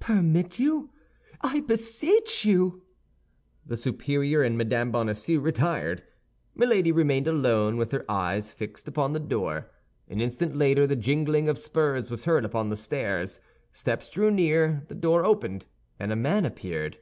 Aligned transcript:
"Permit 0.00 0.58
you? 0.58 0.88
I 1.42 1.60
beseech 1.60 2.46
you." 2.46 2.84
The 3.66 3.76
superior 3.76 4.42
and 4.42 4.56
Mme. 4.56 4.90
Bonacieux 4.90 5.38
retired. 5.38 6.02
Milady 6.54 6.90
remained 6.90 7.28
alone, 7.28 7.76
with 7.76 7.92
her 7.92 8.10
eyes 8.10 8.50
fixed 8.54 8.88
upon 8.88 9.12
the 9.12 9.20
door. 9.20 9.70
An 10.08 10.22
instant 10.22 10.56
later, 10.56 10.86
the 10.86 10.96
jingling 10.96 11.50
of 11.50 11.58
spurs 11.58 12.10
was 12.10 12.24
heard 12.24 12.46
upon 12.46 12.70
the 12.70 12.78
stairs, 12.78 13.40
steps 13.72 14.08
drew 14.08 14.30
near, 14.30 14.86
the 14.88 14.94
door 14.94 15.22
opened, 15.22 15.66
and 15.98 16.10
a 16.10 16.16
man 16.16 16.46
appeared. 16.46 16.96